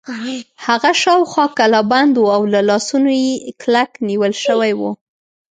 [0.65, 3.11] هغه شاوخوا کلابند و او له لاسونو
[3.61, 4.81] کلک نیول شوی و.